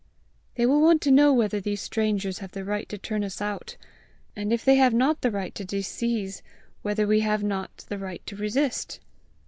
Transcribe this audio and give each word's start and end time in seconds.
"They 0.55 0.65
will 0.65 0.81
want 0.81 0.99
to 1.03 1.11
know 1.11 1.31
whether 1.31 1.61
these 1.61 1.79
strangers 1.79 2.39
have 2.39 2.53
the 2.53 2.65
right 2.65 2.89
to 2.89 2.97
turn 2.97 3.23
us 3.23 3.39
out; 3.39 3.77
and 4.35 4.51
if 4.51 4.65
they 4.65 4.77
have 4.77 4.95
not 4.95 5.21
the 5.21 5.29
right 5.29 5.53
to 5.53 5.63
disseize, 5.63 6.41
whether 6.81 7.05
we 7.05 7.19
have 7.19 7.43
not 7.43 7.85
the 7.87 7.99
right 7.99 8.25
to 8.25 8.35
resist. 8.35 8.99